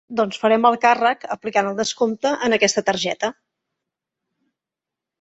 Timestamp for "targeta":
2.91-3.33